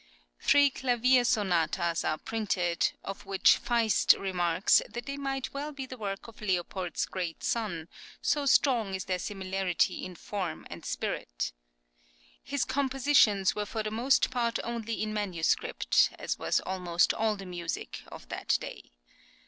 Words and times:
Three 0.39 0.71
clavier 0.71 1.23
{CHILDHOOD.} 1.23 1.27
(12) 1.27 1.27
sonatas 1.95 2.03
are 2.03 2.17
printed,[10013] 2.17 2.93
of 3.03 3.23
which 3.27 3.61
Faiszt 3.63 4.19
remarks 4.19 4.81
that 4.89 5.05
they 5.05 5.15
might 5.15 5.53
well 5.53 5.71
be 5.71 5.85
the 5.85 5.95
work 5.95 6.27
of 6.27 6.41
Leopold's 6.41 7.05
great 7.05 7.43
son, 7.43 7.87
so 8.19 8.47
strong 8.47 8.95
is 8.95 9.05
their 9.05 9.19
similarity 9.19 10.03
in 10.03 10.15
form 10.15 10.65
and 10.71 10.83
spirit.[10014] 10.85 11.53
is 12.55 12.65
compositions 12.65 13.53
were 13.53 13.63
for 13.63 13.83
the 13.83 13.91
most 13.91 14.31
part 14.31 14.57
only 14.63 15.03
in 15.03 15.13
manuscript, 15.13 16.09
as 16.17 16.39
was 16.39 16.61
almost 16.61 17.13
all 17.13 17.35
the 17.35 17.45
music 17.45 18.01
of 18.11 18.27
that 18.29 18.57
day. 18.59 18.93